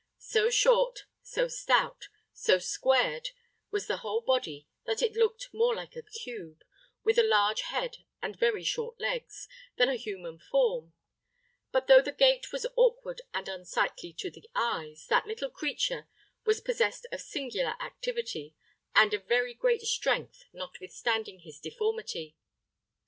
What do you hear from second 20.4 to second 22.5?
notwithstanding his deformity.